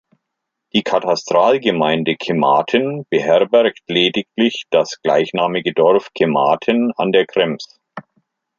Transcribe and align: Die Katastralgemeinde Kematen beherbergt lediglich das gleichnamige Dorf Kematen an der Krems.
Die 0.73 0.81
Katastralgemeinde 0.81 2.15
Kematen 2.15 3.05
beherbergt 3.11 3.83
lediglich 3.87 4.65
das 4.71 4.99
gleichnamige 5.03 5.73
Dorf 5.73 6.09
Kematen 6.15 6.91
an 6.97 7.11
der 7.11 7.27
Krems. 7.27 7.79